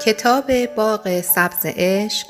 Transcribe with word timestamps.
کتاب 0.00 0.66
باغ 0.76 1.20
سبز 1.20 1.60
عشق 1.64 2.26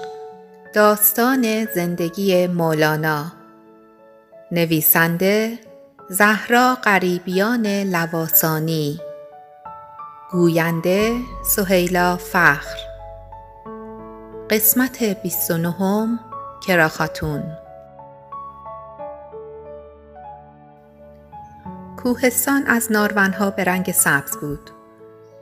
داستان 0.72 1.64
زندگی 1.64 2.46
مولانا. 2.46 3.32
نویسنده 4.50 5.58
زهرا 6.08 6.74
غریبیان 6.74 7.66
لواسانی. 7.66 9.00
گوینده 10.30 11.16
سهیلا 11.46 12.16
فخر. 12.16 12.78
قسمت 14.50 15.02
بیست 15.02 15.50
و 15.50 15.56
نهم 15.56 16.20
کراخاتون. 16.66 17.42
کوهستان 22.02 22.66
از 22.66 22.92
نارونها 22.92 23.50
به 23.50 23.64
رنگ 23.64 23.92
سبز 23.92 24.36
بود. 24.36 24.73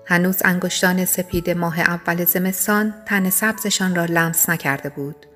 هنوز 0.07 0.43
انگشتان 0.45 1.05
سپید 1.05 1.51
ماه 1.51 1.81
اول 1.81 2.25
زمستان 2.25 2.95
تن 3.07 3.31
سبزشان 3.31 3.95
را 3.95 4.05
لمس 4.05 4.49
نکرده 4.49 4.89
بود 4.89 5.27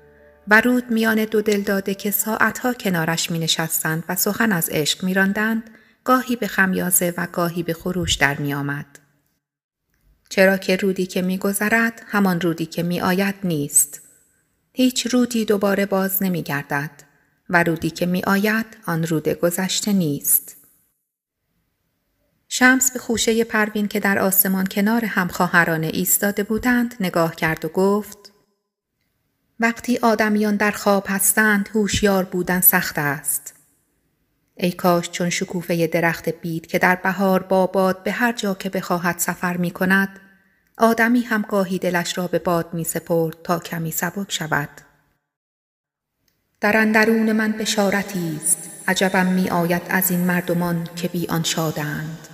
و 0.47 0.61
رود 0.61 0.91
میان 0.91 1.25
دو 1.25 1.41
دل 1.41 1.61
داده 1.61 1.93
که 1.93 2.11
ساعتها 2.11 2.73
کنارش 2.73 3.31
می 3.31 3.39
نشستند 3.39 4.03
و 4.09 4.15
سخن 4.15 4.51
از 4.51 4.69
عشق 4.69 5.03
می 5.03 5.13
راندند، 5.13 5.69
گاهی 6.03 6.35
به 6.35 6.47
خمیازه 6.47 7.13
و 7.17 7.27
گاهی 7.31 7.63
به 7.63 7.73
خروش 7.73 8.15
در 8.15 8.37
می 8.37 8.53
آمد. 8.53 8.99
چرا 10.29 10.57
که 10.57 10.75
رودی 10.75 11.05
که 11.05 11.21
می 11.21 11.37
گذرد 11.37 12.01
همان 12.07 12.41
رودی 12.41 12.65
که 12.65 12.83
می 12.83 13.01
آید 13.01 13.35
نیست. 13.43 14.01
هیچ 14.73 15.07
رودی 15.07 15.45
دوباره 15.45 15.85
باز 15.85 16.23
نمی 16.23 16.43
گردد 16.43 16.91
و 17.49 17.63
رودی 17.63 17.89
که 17.89 18.05
می 18.05 18.23
آید 18.23 18.65
آن 18.85 19.07
رود 19.07 19.29
گذشته 19.29 19.93
نیست. 19.93 20.56
شمس 22.59 22.91
به 22.91 22.99
خوشه 22.99 23.43
پروین 23.43 23.87
که 23.87 23.99
در 23.99 24.19
آسمان 24.19 24.65
کنار 24.65 25.05
همخواهرانه 25.05 25.87
ایستاده 25.93 26.43
بودند 26.43 26.95
نگاه 26.99 27.35
کرد 27.35 27.65
و 27.65 27.69
گفت 27.69 28.17
وقتی 29.59 29.97
آدمیان 29.97 30.55
در 30.55 30.71
خواب 30.71 31.05
هستند 31.07 31.69
هوشیار 31.73 32.23
بودن 32.23 32.61
سخت 32.61 32.99
است. 32.99 33.55
ای 34.55 34.71
کاش 34.71 35.09
چون 35.11 35.29
شکوفه 35.29 35.87
درخت 35.87 36.29
بید 36.29 36.67
که 36.67 36.79
در 36.79 36.95
بهار 36.95 37.43
با 37.43 37.67
باد 37.67 38.03
به 38.03 38.11
هر 38.11 38.31
جا 38.31 38.53
که 38.53 38.69
بخواهد 38.69 39.19
سفر 39.19 39.57
می 39.57 39.71
کند 39.71 40.19
آدمی 40.77 41.21
هم 41.21 41.45
گاهی 41.49 41.79
دلش 41.79 42.17
را 42.17 42.27
به 42.27 42.39
باد 42.39 42.73
می 42.73 42.83
سپرد 42.83 43.35
تا 43.43 43.59
کمی 43.59 43.91
سبک 43.91 44.31
شود. 44.31 44.69
در 46.61 46.77
اندرون 46.77 47.31
من 47.31 47.51
بشارتی 47.51 48.39
است 48.43 48.69
عجبم 48.87 49.25
می 49.25 49.49
آید 49.49 49.81
از 49.89 50.11
این 50.11 50.19
مردمان 50.19 50.87
که 50.95 51.07
بی 51.07 51.27
آن 51.27 51.43
شادند. 51.43 52.26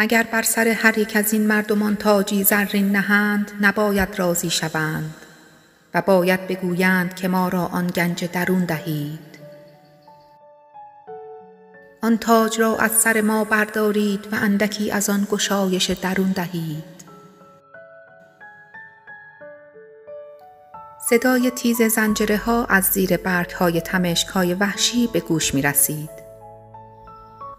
اگر 0.00 0.22
بر 0.22 0.42
سر 0.42 0.68
هر 0.68 0.98
یک 0.98 1.16
از 1.16 1.32
این 1.32 1.46
مردمان 1.46 1.96
تاجی 1.96 2.44
زرین 2.44 2.96
نهند 2.96 3.52
نباید 3.60 4.18
راضی 4.18 4.50
شوند 4.50 5.14
و 5.94 6.02
باید 6.02 6.46
بگویند 6.46 7.14
که 7.14 7.28
ما 7.28 7.48
را 7.48 7.66
آن 7.66 7.86
گنج 7.86 8.24
درون 8.24 8.64
دهید 8.64 9.38
آن 12.02 12.18
تاج 12.18 12.60
را 12.60 12.76
از 12.76 12.92
سر 12.92 13.20
ما 13.20 13.44
بردارید 13.44 14.28
و 14.32 14.36
اندکی 14.36 14.90
از 14.90 15.10
آن 15.10 15.26
گشایش 15.30 15.90
درون 15.90 16.32
دهید 16.32 16.98
صدای 21.10 21.50
تیز 21.50 21.82
زنجره 21.82 22.36
ها 22.36 22.64
از 22.64 22.84
زیر 22.84 23.16
برگ 23.16 23.50
های 23.50 23.80
تمشک 23.80 24.28
های 24.28 24.54
وحشی 24.54 25.06
به 25.06 25.20
گوش 25.20 25.54
می 25.54 25.62
رسید. 25.62 26.27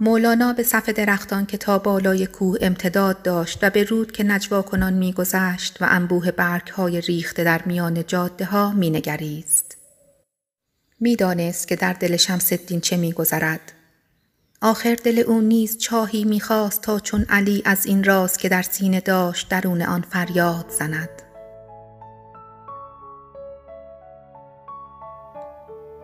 مولانا 0.01 0.53
به 0.53 0.63
صف 0.63 0.89
درختان 0.89 1.45
که 1.45 1.57
تا 1.57 1.79
بالای 1.79 2.25
کوه 2.25 2.57
امتداد 2.61 3.21
داشت 3.21 3.59
و 3.61 3.69
به 3.69 3.83
رود 3.83 4.11
که 4.11 4.23
نجوا 4.23 4.61
کنان 4.61 4.93
میگذشت 4.93 5.81
و 5.81 5.85
انبوه 5.89 6.31
برگ 6.31 6.67
های 6.67 7.01
ریخته 7.01 7.43
در 7.43 7.61
میان 7.65 8.05
جاده 8.05 8.45
ها 8.45 8.71
می 8.71 8.89
نگریست. 8.89 9.77
می 10.99 11.15
دانست 11.15 11.67
که 11.67 11.75
در 11.75 11.93
دل 11.93 12.17
شمس 12.17 12.51
الدین 12.53 12.81
چه 12.81 12.97
می 12.97 13.13
گذرد. 13.13 13.71
آخر 14.61 14.95
دل 15.03 15.23
او 15.27 15.41
نیز 15.41 15.77
چاهی 15.77 16.23
می‌خواست 16.23 16.81
تا 16.81 16.99
چون 16.99 17.25
علی 17.29 17.61
از 17.65 17.85
این 17.85 18.03
راز 18.03 18.37
که 18.37 18.49
در 18.49 18.61
سینه 18.61 18.99
داشت 18.99 19.49
درون 19.49 19.81
آن 19.81 20.01
فریاد 20.01 20.65
زند. 20.79 21.28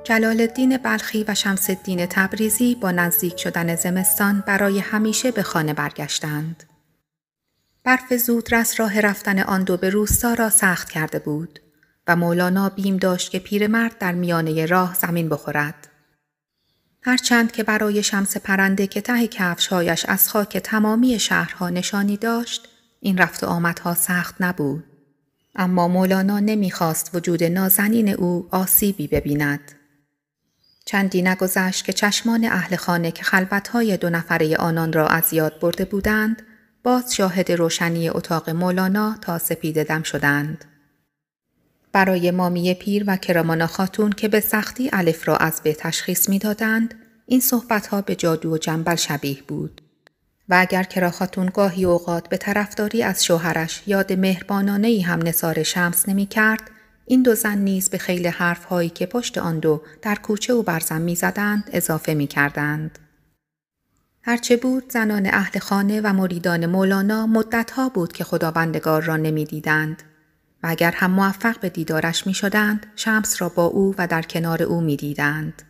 جلال 0.07 0.41
الدین 0.41 0.77
بلخی 0.77 1.25
و 1.27 1.35
شمس 1.35 1.69
الدین 1.69 2.05
تبریزی 2.05 2.75
با 2.75 2.91
نزدیک 2.91 3.37
شدن 3.37 3.75
زمستان 3.75 4.43
برای 4.47 4.79
همیشه 4.79 5.31
به 5.31 5.43
خانه 5.43 5.73
برگشتند. 5.73 6.63
برف 7.83 8.13
زودرس 8.13 8.79
راه 8.79 8.99
رفتن 8.99 9.39
آن 9.39 9.63
دو 9.63 9.77
به 9.77 9.89
روستا 9.89 10.33
را 10.33 10.49
سخت 10.49 10.89
کرده 10.89 11.19
بود 11.19 11.59
و 12.07 12.15
مولانا 12.15 12.69
بیم 12.69 12.97
داشت 12.97 13.31
که 13.31 13.39
پیرمرد 13.39 13.97
در 13.97 14.11
میانه 14.11 14.65
راه 14.65 14.95
زمین 14.95 15.29
بخورد. 15.29 15.87
هرچند 17.01 17.51
که 17.51 17.63
برای 17.63 18.03
شمس 18.03 18.37
پرنده 18.37 18.87
که 18.87 19.01
ته 19.01 19.27
کفشهایش 19.27 20.05
از 20.05 20.29
خاک 20.29 20.57
تمامی 20.57 21.19
شهرها 21.19 21.69
نشانی 21.69 22.17
داشت، 22.17 22.67
این 22.99 23.17
رفت 23.17 23.43
و 23.43 23.47
آمدها 23.47 23.93
سخت 23.93 24.35
نبود. 24.39 24.83
اما 25.55 25.87
مولانا 25.87 26.39
نمی‌خواست 26.39 27.11
وجود 27.13 27.43
نازنین 27.43 28.09
او 28.09 28.47
آسیبی 28.51 29.07
ببیند. 29.07 29.71
چندی 30.85 31.21
نگذشت 31.21 31.85
که 31.85 31.93
چشمان 31.93 32.45
اهل 32.45 32.75
خانه 32.75 33.11
که 33.11 33.23
خلوتهای 33.23 33.97
دو 33.97 34.09
نفره 34.09 34.57
آنان 34.57 34.93
را 34.93 35.07
از 35.07 35.33
یاد 35.33 35.59
برده 35.59 35.85
بودند، 35.85 36.41
باز 36.83 37.15
شاهد 37.15 37.51
روشنی 37.51 38.09
اتاق 38.09 38.49
مولانا 38.49 39.17
تا 39.21 39.37
سپیده 39.37 39.83
دم 39.83 40.03
شدند. 40.03 40.65
برای 41.91 42.31
مامی 42.31 42.73
پیر 42.73 43.03
و 43.07 43.17
کرامانا 43.17 43.67
خاتون 43.67 44.11
که 44.11 44.27
به 44.27 44.39
سختی 44.39 44.89
الف 44.93 45.27
را 45.27 45.37
از 45.37 45.61
به 45.63 45.73
تشخیص 45.73 46.29
می‌دادند، 46.29 46.93
این 47.25 47.39
صحبتها 47.39 48.01
به 48.01 48.15
جادو 48.15 48.53
و 48.53 48.57
جنبل 48.57 48.95
شبیه 48.95 49.41
بود. 49.47 49.81
و 50.49 50.55
اگر 50.59 50.83
کرا 50.83 51.11
خاتون 51.11 51.45
گاهی 51.53 51.85
اوقات 51.85 52.29
به 52.29 52.37
طرفداری 52.37 53.03
از 53.03 53.25
شوهرش 53.25 53.83
یاد 53.87 54.13
مهربانانه 54.13 54.87
ای 54.87 55.01
هم 55.01 55.19
نصار 55.19 55.63
شمس 55.63 56.09
نمی 56.09 56.25
کرد، 56.25 56.71
این 57.05 57.23
دو 57.23 57.35
زن 57.35 57.57
نیز 57.57 57.89
به 57.89 57.97
خیلی 57.97 58.27
حرف 58.27 58.65
هایی 58.65 58.89
که 58.89 59.05
پشت 59.05 59.37
آن 59.37 59.59
دو 59.59 59.81
در 60.01 60.15
کوچه 60.15 60.53
و 60.53 60.63
برزم 60.63 61.01
می 61.01 61.15
زدند 61.15 61.69
اضافه 61.73 62.13
می 62.13 62.27
کردند. 62.27 62.99
هرچه 64.21 64.57
بود 64.57 64.83
زنان 64.91 65.25
اهل 65.25 65.59
خانه 65.59 66.01
و 66.01 66.13
مریدان 66.13 66.65
مولانا 66.65 67.27
مدتها 67.27 67.89
بود 67.89 68.13
که 68.13 68.23
خداوندگار 68.23 69.01
را 69.01 69.17
نمی 69.17 69.45
دیدند 69.45 70.03
و 70.63 70.67
اگر 70.67 70.91
هم 70.91 71.11
موفق 71.11 71.59
به 71.59 71.69
دیدارش 71.69 72.27
می 72.27 72.33
شدند 72.33 72.85
شمس 72.95 73.41
را 73.41 73.49
با 73.49 73.65
او 73.65 73.95
و 73.97 74.07
در 74.07 74.21
کنار 74.21 74.63
او 74.63 74.81
می 74.81 74.97
دیدند. 74.97 75.61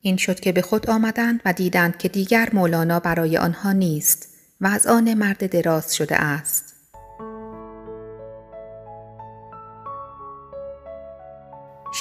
این 0.00 0.16
شد 0.16 0.40
که 0.40 0.52
به 0.52 0.62
خود 0.62 0.90
آمدند 0.90 1.40
و 1.44 1.52
دیدند 1.52 1.98
که 1.98 2.08
دیگر 2.08 2.48
مولانا 2.52 3.00
برای 3.00 3.36
آنها 3.36 3.72
نیست 3.72 4.28
و 4.60 4.66
از 4.66 4.86
آن 4.86 5.14
مرد 5.14 5.50
دراز 5.50 5.94
شده 5.96 6.16
است. 6.16 6.71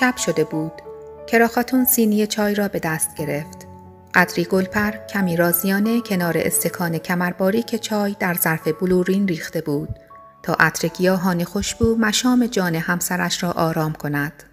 شب 0.01 0.17
شده 0.17 0.43
بود. 0.43 0.71
کراخاتون 1.27 1.85
سینی 1.85 2.27
چای 2.27 2.55
را 2.55 2.67
به 2.67 2.79
دست 2.79 3.15
گرفت. 3.15 3.67
قدری 4.13 4.43
گلپر 4.43 4.91
کمی 4.91 5.37
رازیانه 5.37 6.01
کنار 6.01 6.33
استکان 6.37 6.97
کمرباری 6.97 7.63
که 7.63 7.77
چای 7.79 8.15
در 8.19 8.33
ظرف 8.33 8.67
بلورین 8.67 9.27
ریخته 9.27 9.61
بود 9.61 9.89
تا 10.43 10.55
عطر 10.59 10.87
گیاهان 10.87 11.43
خوشبو 11.43 11.95
مشام 11.95 12.45
جان 12.45 12.75
همسرش 12.75 13.43
را 13.43 13.51
آرام 13.51 13.93
کند. 13.93 14.43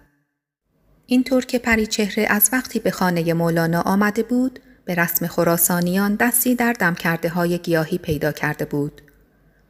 اینطور 1.05 1.45
که 1.45 1.59
پری 1.59 1.87
چهره 1.87 2.27
از 2.29 2.49
وقتی 2.53 2.79
به 2.79 2.91
خانه 2.91 3.33
مولانا 3.33 3.81
آمده 3.81 4.23
بود 4.23 4.59
به 4.85 4.95
رسم 4.95 5.27
خراسانیان 5.27 6.15
دستی 6.15 6.55
در 6.55 6.73
دم 6.73 6.95
کرده 6.95 7.29
های 7.29 7.57
گیاهی 7.57 7.97
پیدا 7.97 8.31
کرده 8.31 8.65
بود 8.65 9.01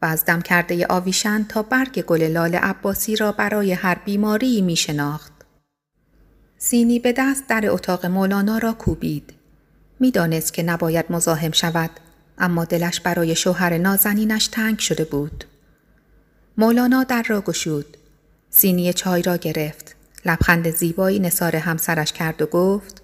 و 0.02 0.06
از 0.06 0.24
دم 0.24 0.40
کرده 0.40 0.86
آویشن 0.86 1.44
تا 1.44 1.62
برگ 1.62 2.02
گل 2.02 2.22
لال 2.22 2.54
عباسی 2.54 3.16
را 3.16 3.32
برای 3.32 3.72
هر 3.72 3.98
بیماری 4.04 4.60
می 4.60 4.76
شناخت. 4.76 5.29
سینی 6.62 6.98
به 6.98 7.12
دست 7.12 7.46
در 7.48 7.70
اتاق 7.70 8.06
مولانا 8.06 8.58
را 8.58 8.72
کوبید. 8.72 9.32
می‌دانست 10.00 10.52
که 10.52 10.62
نباید 10.62 11.04
مزاحم 11.10 11.50
شود 11.52 11.90
اما 12.38 12.64
دلش 12.64 13.00
برای 13.00 13.34
شوهر 13.34 13.78
نازنینش 13.78 14.46
تنگ 14.46 14.78
شده 14.78 15.04
بود. 15.04 15.44
مولانا 16.58 17.04
در 17.04 17.22
را 17.22 17.40
گشود. 17.40 17.96
سینی 18.50 18.92
چای 18.92 19.22
را 19.22 19.36
گرفت. 19.36 19.96
لبخند 20.24 20.70
زیبایی 20.70 21.18
نصار 21.18 21.56
همسرش 21.56 22.12
کرد 22.12 22.42
و 22.42 22.46
گفت 22.46 23.02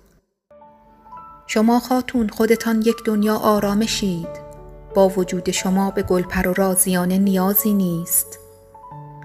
شما 1.47 1.81
خاتون 1.81 2.29
خودتان 2.29 2.83
یک 2.83 2.97
دنیا 3.05 3.37
آرامشید. 3.37 4.47
با 4.95 5.09
وجود 5.09 5.51
شما 5.51 5.91
به 5.91 6.03
گلپر 6.03 6.49
و 6.49 6.55
رازیانه 6.55 7.19
نیازی 7.19 7.73
نیست. 7.73 8.39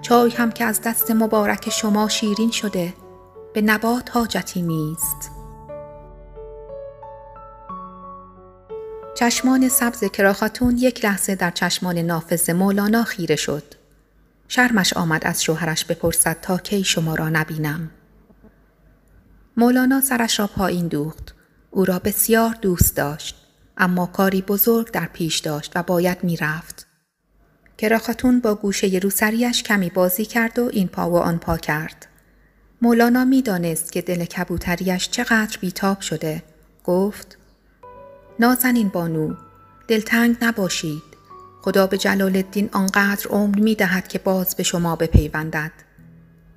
چای 0.02 0.30
هم 0.30 0.52
که 0.52 0.64
از 0.64 0.80
دست 0.80 1.10
مبارک 1.10 1.70
شما 1.70 2.08
شیرین 2.08 2.50
شده. 2.50 2.94
به 3.54 3.62
نبات 3.62 4.16
حاجتی 4.16 4.62
نیست 4.62 5.30
چشمان 9.14 9.68
سبز 9.68 10.04
کراخاتون 10.04 10.76
یک 10.78 11.04
لحظه 11.04 11.34
در 11.34 11.50
چشمان 11.50 11.98
نافذ 11.98 12.50
مولانا 12.50 13.04
خیره 13.04 13.36
شد 13.36 13.74
شرمش 14.48 14.92
آمد 14.92 15.26
از 15.26 15.42
شوهرش 15.42 15.84
بپرسد 15.84 16.36
تا 16.42 16.58
کی 16.58 16.84
شما 16.84 17.14
را 17.14 17.28
نبینم. 17.28 17.90
مولانا 19.56 20.00
سرش 20.00 20.40
را 20.40 20.46
پایین 20.46 20.88
دوخت. 20.88 21.34
او 21.70 21.84
را 21.84 21.98
بسیار 21.98 22.56
دوست 22.62 22.96
داشت. 22.96 23.36
اما 23.76 24.06
کاری 24.06 24.42
بزرگ 24.42 24.90
در 24.90 25.06
پیش 25.06 25.38
داشت 25.38 25.72
و 25.74 25.82
باید 25.82 26.24
می‌رفت. 26.24 26.86
کراختون 27.78 28.40
با 28.40 28.54
گوشه 28.54 29.00
روسریش 29.02 29.62
کمی 29.62 29.90
بازی 29.90 30.24
کرد 30.24 30.58
و 30.58 30.70
این 30.72 30.88
پا 30.88 31.10
و 31.10 31.16
آن 31.16 31.38
پا 31.38 31.56
کرد. 31.56 32.06
مولانا 32.82 33.24
می‌دانست 33.24 33.92
که 33.92 34.02
دل 34.02 34.24
کبوتریش 34.24 35.10
چقدر 35.10 35.58
بیتاب 35.60 36.00
شده. 36.00 36.42
گفت 36.84 37.38
نازنین 38.38 38.88
بانو 38.88 39.34
دلتنگ 39.88 40.36
نباشید. 40.42 41.02
خدا 41.62 41.86
به 41.86 41.98
جلال 41.98 42.36
الدین 42.36 42.68
آنقدر 42.72 43.28
عمر 43.28 43.58
می 43.58 43.74
دهد 43.74 44.08
که 44.08 44.18
باز 44.18 44.56
به 44.56 44.62
شما 44.62 44.96
بپیوندد. 44.96 45.72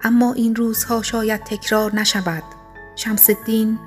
اما 0.01 0.33
این 0.33 0.55
روزها 0.55 1.01
شاید 1.01 1.43
تکرار 1.43 1.95
نشود. 1.95 2.43
شمس 2.95 3.29
الدین 3.29 3.79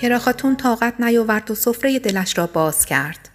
کراخاتون 0.00 0.56
طاقت 0.56 1.00
نیاورد 1.00 1.50
و 1.50 1.54
سفره 1.54 1.98
دلش 1.98 2.38
را 2.38 2.46
باز 2.46 2.86
کرد. 2.86 3.28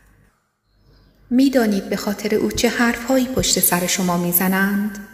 می‌دانید 1.30 1.90
به 1.90 1.96
خاطر 1.96 2.36
او 2.36 2.52
چه 2.52 2.70
حرفهایی 2.70 3.28
پشت 3.28 3.60
سر 3.60 3.88
شما 3.88 4.18
می‌زنند؟ 4.18 5.06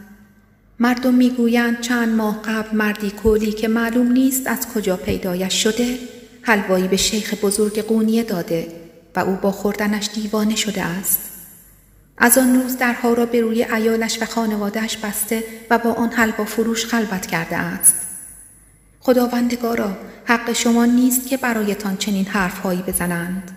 مردم 0.80 1.14
می‌گویند 1.14 1.82
چند 1.82 2.16
ماه 2.16 2.42
قبل 2.42 2.78
مردی 2.78 3.12
کولی 3.12 3.52
که 3.52 3.68
معلوم 3.68 4.12
نیست 4.12 4.48
از 4.48 4.68
کجا 4.74 4.98
پیدایش 4.98 5.64
شده 5.64 5.98
حلوایی 6.42 6.88
به 6.88 6.98
شیخ 6.98 7.34
بزرگ 7.44 7.82
قونیه 7.82 8.24
داده 8.24 8.68
و 9.16 9.20
او 9.20 9.36
با 9.36 9.52
خوردنش 9.52 10.10
دیوانه 10.14 10.56
شده 10.56 10.82
است. 10.82 11.20
از 12.18 12.38
آن 12.38 12.62
روز 12.62 12.78
درها 12.78 13.14
را 13.14 13.26
به 13.26 13.42
روی 13.42 13.64
ایالش 13.64 14.22
و 14.22 14.26
خانوادهش 14.26 14.98
بسته 14.98 15.44
و 15.70 15.78
با 15.78 15.94
آن 15.94 16.10
حلوا 16.10 16.46
فروش 16.46 16.86
خلوت 16.86 17.26
کرده 17.26 17.58
است. 17.58 17.96
خداوندگارا 19.00 19.98
حق 20.26 20.54
شما 20.54 20.86
نیست 20.86 21.28
که 21.28 21.38
برایتان 21.38 21.98
چنین 21.98 22.26
حرفهایی 22.26 22.82
بزنند. 22.82 23.52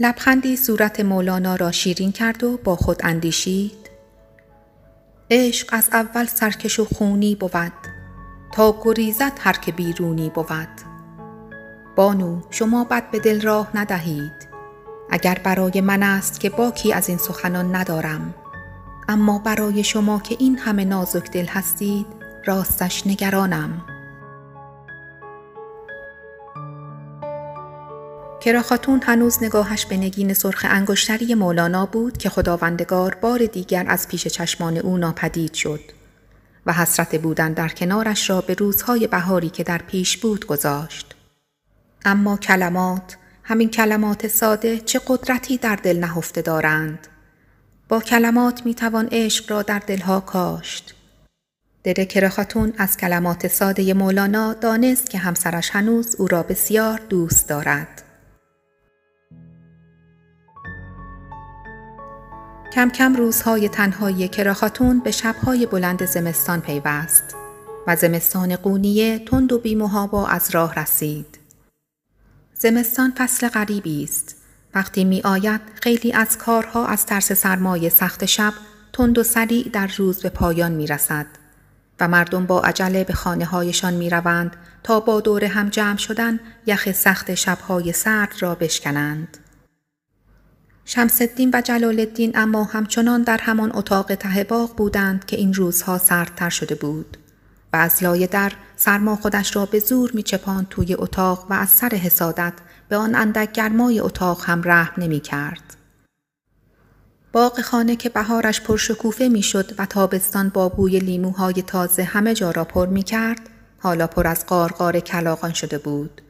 لبخندی 0.00 0.56
صورت 0.56 1.00
مولانا 1.00 1.56
را 1.56 1.72
شیرین 1.72 2.12
کرد 2.12 2.44
و 2.44 2.56
با 2.56 2.76
خود 2.76 3.00
اندیشید 3.04 3.87
عشق 5.30 5.68
از 5.72 5.88
اول 5.92 6.26
سرکش 6.26 6.80
و 6.80 6.84
خونی 6.84 7.34
بود 7.34 7.72
تا 8.52 8.80
گریزت 8.84 9.46
هر 9.46 9.52
که 9.52 9.72
بیرونی 9.72 10.30
بود. 10.30 10.68
بانو 11.96 12.40
شما 12.50 12.84
بد 12.84 13.10
به 13.10 13.18
دل 13.18 13.40
راه 13.40 13.70
ندهید. 13.74 14.48
اگر 15.10 15.40
برای 15.44 15.80
من 15.80 16.02
است 16.02 16.40
که 16.40 16.50
باکی 16.50 16.92
از 16.92 17.08
این 17.08 17.18
سخنان 17.18 17.76
ندارم. 17.76 18.34
اما 19.08 19.38
برای 19.38 19.84
شما 19.84 20.18
که 20.20 20.36
این 20.38 20.58
همه 20.58 20.84
نازک 20.84 21.30
دل 21.30 21.46
هستید 21.46 22.06
راستش 22.44 23.06
نگرانم. 23.06 23.82
کراخاتون 28.40 29.00
هنوز 29.02 29.42
نگاهش 29.42 29.86
به 29.86 29.96
نگین 29.96 30.34
سرخ 30.34 30.66
انگشتری 30.68 31.34
مولانا 31.34 31.86
بود 31.86 32.16
که 32.16 32.28
خداوندگار 32.28 33.14
بار 33.14 33.46
دیگر 33.46 33.84
از 33.88 34.08
پیش 34.08 34.26
چشمان 34.26 34.76
او 34.76 34.96
ناپدید 34.96 35.54
شد 35.54 35.80
و 36.66 36.72
حسرت 36.72 37.22
بودن 37.22 37.52
در 37.52 37.68
کنارش 37.68 38.30
را 38.30 38.40
به 38.40 38.54
روزهای 38.54 39.06
بهاری 39.06 39.50
که 39.50 39.64
در 39.64 39.78
پیش 39.78 40.16
بود 40.16 40.46
گذاشت. 40.46 41.14
اما 42.04 42.36
کلمات، 42.36 43.16
همین 43.42 43.70
کلمات 43.70 44.28
ساده 44.28 44.78
چه 44.78 45.00
قدرتی 45.06 45.56
در 45.56 45.76
دل 45.76 45.98
نهفته 45.98 46.42
دارند. 46.42 47.08
با 47.88 48.00
کلمات 48.00 48.66
می 48.66 48.74
توان 48.74 49.08
عشق 49.12 49.50
را 49.50 49.62
در 49.62 49.78
دلها 49.78 50.20
کاشت. 50.20 50.94
دل 51.84 52.04
کراخاتون 52.04 52.72
از 52.78 52.96
کلمات 52.96 53.46
ساده 53.48 53.94
مولانا 53.94 54.54
دانست 54.54 55.10
که 55.10 55.18
همسرش 55.18 55.70
هنوز 55.70 56.16
او 56.18 56.28
را 56.28 56.42
بسیار 56.42 57.00
دوست 57.08 57.48
دارد. 57.48 58.07
کم 62.72 62.90
کم 62.90 63.14
روزهای 63.14 63.68
تنهایی 63.68 64.28
کراخاتون 64.28 65.00
به 65.00 65.10
شبهای 65.10 65.66
بلند 65.66 66.04
زمستان 66.04 66.60
پیوست 66.60 67.36
و 67.86 67.96
زمستان 67.96 68.56
قونیه 68.56 69.18
تند 69.18 69.52
و 69.52 69.58
بیمهابا 69.58 70.26
از 70.26 70.50
راه 70.50 70.74
رسید. 70.74 71.38
زمستان 72.54 73.12
فصل 73.18 73.48
غریبی 73.48 74.04
است. 74.04 74.36
وقتی 74.74 75.04
می 75.04 75.20
آید 75.24 75.60
خیلی 75.82 76.12
از 76.12 76.38
کارها 76.38 76.86
از 76.86 77.06
ترس 77.06 77.32
سرمایه 77.32 77.88
سخت 77.88 78.24
شب 78.24 78.52
تند 78.92 79.18
و 79.18 79.22
سریع 79.22 79.70
در 79.72 79.90
روز 79.96 80.22
به 80.22 80.28
پایان 80.28 80.72
می 80.72 80.86
رسد 80.86 81.26
و 82.00 82.08
مردم 82.08 82.46
با 82.46 82.60
عجله 82.60 83.04
به 83.04 83.12
خانه 83.12 83.44
هایشان 83.44 83.94
می 83.94 84.10
روند 84.10 84.56
تا 84.82 85.00
با 85.00 85.20
دور 85.20 85.44
هم 85.44 85.68
جمع 85.68 85.96
شدن 85.96 86.40
یخ 86.66 86.92
سخت 86.92 87.34
شبهای 87.34 87.92
سرد 87.92 88.32
را 88.40 88.54
بشکنند. 88.54 89.38
شمسدین 90.90 91.50
و 91.54 91.60
جلال 91.60 92.00
الدین 92.00 92.32
اما 92.34 92.64
همچنان 92.64 93.22
در 93.22 93.38
همان 93.38 93.70
اتاق 93.74 94.14
ته 94.14 94.44
باغ 94.44 94.76
بودند 94.76 95.24
که 95.24 95.36
این 95.36 95.54
روزها 95.54 95.98
سردتر 95.98 96.50
شده 96.50 96.74
بود 96.74 97.16
و 97.72 97.76
از 97.76 98.02
لایه 98.02 98.26
در 98.26 98.52
سرما 98.76 99.16
خودش 99.16 99.56
را 99.56 99.66
به 99.66 99.78
زور 99.78 100.10
می 100.14 100.22
چپان 100.22 100.66
توی 100.70 100.94
اتاق 100.94 101.46
و 101.50 101.54
از 101.54 101.68
سر 101.68 101.88
حسادت 101.88 102.52
به 102.88 102.96
آن 102.96 103.14
اندک 103.14 103.52
گرمای 103.52 104.00
اتاق 104.00 104.44
هم 104.44 104.62
رحم 104.64 105.02
نمی 105.02 105.20
کرد. 105.20 105.76
باغ 107.32 107.60
خانه 107.60 107.96
که 107.96 108.08
بهارش 108.08 108.60
پرشکوفه 108.60 109.28
می 109.28 109.42
شد 109.42 109.74
و 109.78 109.86
تابستان 109.86 110.48
با 110.48 110.68
بوی 110.68 110.98
لیموهای 110.98 111.62
تازه 111.62 112.02
همه 112.02 112.34
جا 112.34 112.50
را 112.50 112.64
پر 112.64 112.86
می 112.86 113.02
کرد، 113.02 113.40
حالا 113.78 114.06
پر 114.06 114.26
از 114.26 114.46
قارقار 114.46 115.00
کلاغان 115.00 115.52
شده 115.52 115.78
بود. 115.78 116.22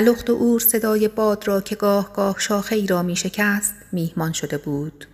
لخت 0.00 0.30
و 0.30 0.32
اور 0.32 0.60
صدای 0.60 1.08
باد 1.08 1.48
را 1.48 1.60
که 1.60 1.74
گاه 1.74 2.12
گاه 2.12 2.36
شاخه 2.38 2.76
ای 2.76 2.86
را 2.86 3.02
می 3.02 3.16
شکست 3.16 3.74
میهمان 3.92 4.32
شده 4.32 4.58
بود. 4.58 5.06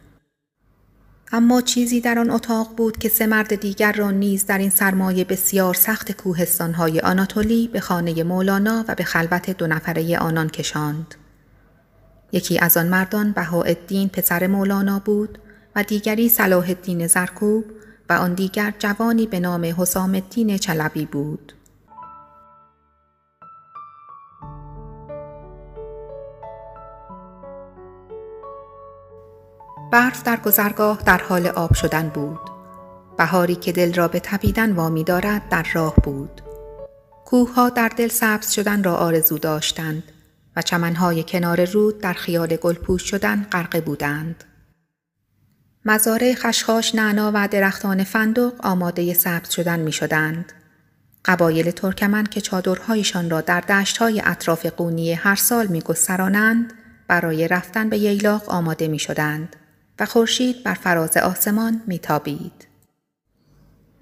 اما 1.32 1.61
چیزی 1.61 2.00
در 2.00 2.19
آن 2.19 2.31
اتاق 2.31 2.76
بود 2.76 2.99
که 2.99 3.08
سه 3.08 3.26
مرد 3.26 3.55
دیگر 3.55 3.93
را 3.93 4.11
نیز 4.11 4.46
در 4.46 4.58
این 4.58 4.70
سرمایه 4.70 5.25
بسیار 5.25 5.75
سخت 5.75 6.12
کوهستانهای 6.12 7.00
آناتولی 7.00 7.69
به 7.69 7.81
خانه 7.81 8.23
مولانا 8.23 8.84
و 8.88 8.94
به 8.94 9.05
خلوت 9.05 9.50
دو 9.50 9.67
نفره 9.67 10.19
آنان 10.19 10.49
کشاند. 10.49 11.14
یکی 12.32 12.58
از 12.58 12.77
آن 12.77 12.89
مردان 12.89 13.32
بهاءالدین 13.32 14.08
پسر 14.08 14.46
مولانا 14.46 14.98
بود 14.98 15.39
و 15.77 15.82
دیگری 15.82 16.29
صلاح 16.29 16.69
الدین 16.69 17.06
زرکوب 17.06 17.65
و 18.08 18.12
آن 18.12 18.34
دیگر 18.34 18.74
جوانی 18.79 19.27
به 19.27 19.41
نام 19.41 19.74
حسام 19.79 20.15
الدین 20.15 20.58
چلبی 20.58 21.06
بود. 21.06 21.53
برف 29.93 30.22
در 30.22 30.37
گذرگاه 30.37 31.03
در 31.06 31.19
حال 31.19 31.46
آب 31.46 31.75
شدن 31.75 32.08
بود. 32.08 32.41
بهاری 33.19 33.55
که 33.55 33.72
دل 33.72 33.94
را 33.94 34.08
به 34.08 34.20
تپیدن 34.20 34.72
وامی 34.72 35.05
دارد 35.05 35.49
در 35.49 35.67
راه 35.75 35.94
بود. 35.94 36.43
کوه 37.25 37.70
در 37.77 37.89
دل 37.89 38.08
سبز 38.08 38.51
شدن 38.51 38.84
را 38.84 38.96
آرزو 38.96 39.39
داشتند 39.39 40.03
و 40.56 40.63
چمنهای 40.63 41.22
کنار 41.22 41.65
رود 41.65 41.99
در 41.99 42.13
خیال 42.13 42.56
گلپوش 42.56 43.03
شدن 43.03 43.46
غرقه 43.53 43.81
بودند. 43.81 44.44
مزارع 45.84 46.34
خشخاش 46.34 46.94
نعنا 46.94 47.31
و 47.34 47.49
درختان 47.49 48.05
فندق 48.05 48.53
آماده 48.67 49.15
سبز 49.15 49.51
شدن 49.51 49.81
می 49.81 49.93
شدند. 49.93 50.53
قبایل 51.25 51.70
ترکمن 51.70 52.25
که 52.25 52.41
چادرهایشان 52.41 53.31
را 53.31 53.41
در 53.41 53.61
دشتهای 53.61 54.22
اطراف 54.25 54.67
قونیه 54.67 55.17
هر 55.17 55.37
سال 55.37 55.67
می 55.67 55.81
گسترانند 55.81 56.72
برای 57.08 57.49
رفتن 57.49 57.89
به 57.89 57.99
ییلاق 57.99 58.49
آماده 58.49 58.89
می 58.89 58.99
شدند. 58.99 59.56
و 59.99 60.06
خورشید 60.06 60.63
بر 60.63 60.75
فراز 60.75 61.17
آسمان 61.17 61.82
میتابید. 61.87 62.67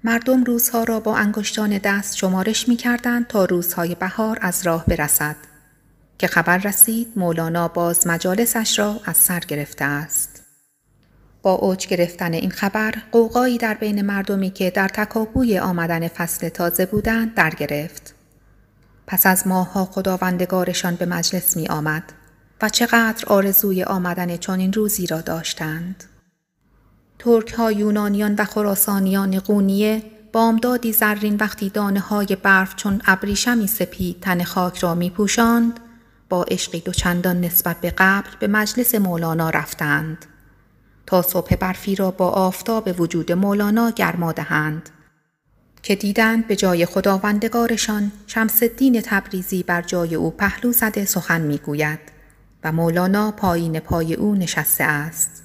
مردم 0.03 0.43
روزها 0.43 0.83
را 0.83 0.99
با 0.99 1.17
انگشتان 1.17 1.77
دست 1.77 2.17
شمارش 2.17 2.69
می 2.69 2.75
کردند 2.75 3.27
تا 3.27 3.45
روزهای 3.45 3.95
بهار 3.95 4.37
از 4.41 4.67
راه 4.67 4.85
برسد 4.85 5.35
که 6.17 6.27
خبر 6.27 6.57
رسید 6.57 7.07
مولانا 7.15 7.67
باز 7.67 8.07
مجالسش 8.07 8.79
را 8.79 9.01
از 9.05 9.17
سر 9.17 9.39
گرفته 9.39 9.85
است. 9.85 10.43
با 11.41 11.53
اوج 11.53 11.87
گرفتن 11.87 12.33
این 12.33 12.51
خبر 12.51 12.93
قوقایی 13.11 13.57
در 13.57 13.73
بین 13.73 14.01
مردمی 14.01 14.49
که 14.49 14.69
در 14.69 14.87
تکاپوی 14.87 15.59
آمدن 15.59 16.07
فصل 16.07 16.49
تازه 16.49 16.85
بودند 16.85 17.35
در 17.35 17.49
گرفت. 17.49 18.15
پس 19.07 19.25
از 19.25 19.47
ماهها 19.47 19.85
خداوندگارشان 19.85 20.95
به 20.95 21.05
مجلس 21.05 21.57
می 21.57 21.67
آمد 21.67 22.03
و 22.61 22.69
چقدر 22.69 23.25
آرزوی 23.27 23.83
آمدن 23.83 24.37
چنین 24.37 24.73
روزی 24.73 25.07
را 25.07 25.21
داشتند. 25.21 26.03
ترک 27.19 27.53
ها 27.53 27.71
یونانیان 27.71 28.35
و 28.35 28.45
خراسانیان 28.45 29.39
قونیه 29.39 30.03
بامدادی 30.33 30.93
زرین 30.93 31.35
وقتی 31.35 31.69
دانه 31.69 31.99
های 31.99 32.37
برف 32.43 32.75
چون 32.75 33.01
ابریشمی 33.05 33.67
سپید 33.67 34.19
تن 34.21 34.43
خاک 34.43 34.77
را 34.77 34.95
می 34.95 35.09
پوشاند 35.09 35.79
با 36.29 36.43
عشقی 36.43 36.79
دو 36.79 36.91
چندان 36.91 37.41
نسبت 37.41 37.81
به 37.81 37.93
قبل 37.97 38.29
به 38.39 38.47
مجلس 38.47 38.95
مولانا 38.95 39.49
رفتند 39.49 40.25
تا 41.05 41.21
صبح 41.21 41.55
برفی 41.55 41.95
را 41.95 42.11
با 42.11 42.29
آفتاب 42.29 42.99
وجود 42.99 43.31
مولانا 43.31 43.89
گرما 43.89 44.31
دهند 44.31 44.89
که 45.83 45.95
دیدند 45.95 46.47
به 46.47 46.55
جای 46.55 46.85
خداوندگارشان 46.85 48.11
شمس 48.27 48.63
الدین 48.63 49.01
تبریزی 49.01 49.63
بر 49.63 49.81
جای 49.81 50.15
او 50.15 50.31
پهلو 50.31 50.71
زده 50.71 51.05
سخن 51.05 51.41
می‌گوید 51.41 51.99
و 52.63 52.71
مولانا 52.71 53.31
پایین 53.31 53.79
پای 53.79 54.13
او 54.13 54.35
نشسته 54.35 54.83
است. 54.83 55.43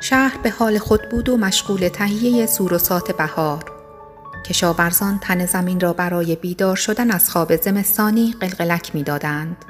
شهر 0.00 0.38
به 0.42 0.50
حال 0.50 0.78
خود 0.78 1.08
بود 1.08 1.28
و 1.28 1.36
مشغول 1.36 1.88
تهیه 1.88 2.46
سوروسات 2.46 3.16
بهار. 3.16 3.64
کشاورزان 4.46 5.18
تن 5.18 5.46
زمین 5.46 5.80
را 5.80 5.92
برای 5.92 6.36
بیدار 6.36 6.76
شدن 6.76 7.10
از 7.10 7.30
خواب 7.30 7.56
زمستانی 7.56 8.34
قلقلک 8.40 8.94
می‌دادند. 8.94 9.64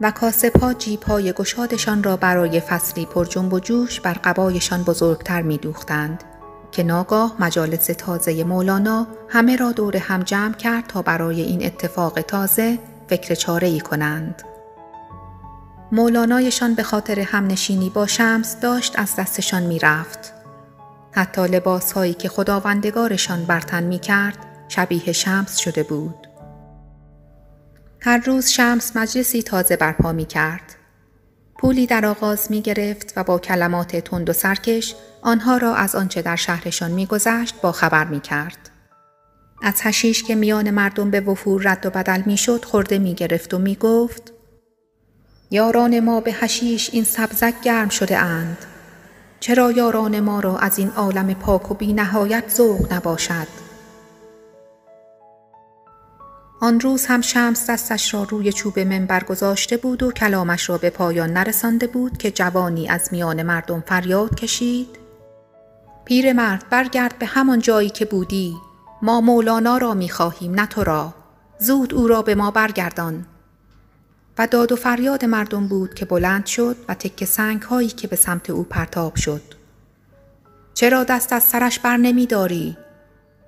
و 0.00 0.10
کاسبها 0.10 0.74
جیبهای 0.74 1.32
گشادشان 1.32 2.02
را 2.02 2.16
برای 2.16 2.60
فصلی 2.60 3.06
پر 3.06 3.24
جنب 3.24 3.52
و 3.52 3.60
جوش 3.60 4.00
بر 4.00 4.12
قبایشان 4.12 4.82
بزرگتر 4.82 5.42
می 5.42 5.58
دوختند 5.58 6.24
که 6.72 6.82
ناگاه 6.82 7.36
مجالس 7.38 7.86
تازه 7.86 8.44
مولانا 8.44 9.06
همه 9.28 9.56
را 9.56 9.72
دور 9.72 9.96
هم 9.96 10.22
جمع 10.22 10.54
کرد 10.54 10.86
تا 10.86 11.02
برای 11.02 11.42
این 11.42 11.66
اتفاق 11.66 12.20
تازه 12.20 12.78
فکر 13.08 13.34
چاره 13.34 13.68
ای 13.68 13.80
کنند. 13.80 14.42
مولانایشان 15.92 16.74
به 16.74 16.82
خاطر 16.82 17.20
همنشینی 17.20 17.90
با 17.90 18.06
شمس 18.06 18.60
داشت 18.60 18.98
از 18.98 19.16
دستشان 19.16 19.62
می 19.62 19.78
رفت. 19.78 20.32
حتی 21.12 21.46
لباس 21.46 21.92
هایی 21.92 22.14
که 22.14 22.28
خداوندگارشان 22.28 23.44
برتن 23.44 23.82
می 23.82 23.98
کرد 23.98 24.38
شبیه 24.68 25.12
شمس 25.12 25.56
شده 25.56 25.82
بود. 25.82 26.26
هر 28.00 28.18
روز 28.18 28.48
شمس 28.48 28.96
مجلسی 28.96 29.42
تازه 29.42 29.76
برپا 29.76 30.12
می 30.12 30.26
کرد. 30.26 30.79
پولی 31.60 31.86
در 31.86 32.06
آغاز 32.06 32.50
می 32.50 32.62
گرفت 32.62 33.12
و 33.16 33.24
با 33.24 33.38
کلمات 33.38 33.96
تند 33.96 34.30
و 34.30 34.32
سرکش 34.32 34.94
آنها 35.22 35.56
را 35.56 35.74
از 35.74 35.94
آنچه 35.94 36.22
در 36.22 36.36
شهرشان 36.36 36.90
می 36.90 37.06
گذشت 37.06 37.60
با 37.62 37.72
خبر 37.72 38.04
می 38.04 38.20
کرد. 38.20 38.70
از 39.62 39.74
هشیش 39.82 40.22
که 40.22 40.34
میان 40.34 40.70
مردم 40.70 41.10
به 41.10 41.20
وفور 41.20 41.62
رد 41.64 41.86
و 41.86 41.90
بدل 41.90 42.22
می 42.26 42.36
شد 42.36 42.64
خورده 42.64 42.98
می 42.98 43.14
گرفت 43.14 43.54
و 43.54 43.58
می 43.58 43.76
گفت 43.76 44.32
یاران 45.50 46.00
ما 46.00 46.20
به 46.20 46.32
هشیش 46.32 46.90
این 46.92 47.04
سبزک 47.04 47.54
گرم 47.62 47.88
شده 47.88 48.18
اند. 48.18 48.58
چرا 49.40 49.72
یاران 49.72 50.20
ما 50.20 50.40
را 50.40 50.58
از 50.58 50.78
این 50.78 50.90
عالم 50.90 51.34
پاک 51.34 51.70
و 51.70 51.74
بی 51.74 51.92
نهایت 51.92 52.44
ذوق 52.50 52.92
نباشد؟ 52.92 53.59
آن 56.62 56.80
روز 56.80 57.06
هم 57.06 57.20
شمس 57.20 57.70
دستش 57.70 58.14
را 58.14 58.22
روی 58.22 58.52
چوب 58.52 58.78
منبر 58.78 59.24
گذاشته 59.24 59.76
بود 59.76 60.02
و 60.02 60.12
کلامش 60.12 60.68
را 60.68 60.78
به 60.78 60.90
پایان 60.90 61.32
نرسانده 61.32 61.86
بود 61.86 62.18
که 62.18 62.30
جوانی 62.30 62.88
از 62.88 63.08
میان 63.12 63.42
مردم 63.42 63.80
فریاد 63.86 64.34
کشید. 64.34 64.88
پیرمرد 66.04 66.64
برگرد 66.70 67.18
به 67.18 67.26
همان 67.26 67.58
جایی 67.58 67.90
که 67.90 68.04
بودی. 68.04 68.56
ما 69.02 69.20
مولانا 69.20 69.78
را 69.78 69.94
می 69.94 70.08
خواهیم 70.08 70.54
نه 70.54 70.66
تو 70.66 70.84
را. 70.84 71.14
زود 71.58 71.94
او 71.94 72.08
را 72.08 72.22
به 72.22 72.34
ما 72.34 72.50
برگردان. 72.50 73.26
و 74.38 74.46
داد 74.46 74.72
و 74.72 74.76
فریاد 74.76 75.24
مردم 75.24 75.68
بود 75.68 75.94
که 75.94 76.04
بلند 76.04 76.46
شد 76.46 76.76
و 76.88 76.94
تک 76.94 77.24
سنگ 77.24 77.62
هایی 77.62 77.88
که 77.88 78.08
به 78.08 78.16
سمت 78.16 78.50
او 78.50 78.62
پرتاب 78.62 79.16
شد. 79.16 79.42
چرا 80.74 81.04
دست 81.04 81.32
از 81.32 81.42
سرش 81.42 81.78
بر 81.78 81.96
نمی 81.96 82.26
داری؟ 82.26 82.76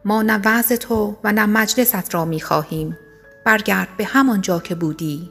ما 0.04 0.22
نه 0.22 0.40
وعظ 0.44 0.72
تو 0.72 1.16
و 1.24 1.32
نه 1.32 1.46
مجلست 1.46 2.14
را 2.14 2.24
می 2.24 2.40
خواهیم. 2.40 2.98
برگرد 3.44 3.96
به 3.96 4.04
همان 4.04 4.40
جا 4.40 4.60
که 4.60 4.74
بودی. 4.74 5.30